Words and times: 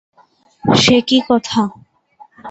সে 0.63 0.97
কী 1.07 1.17
কথা? 1.29 1.61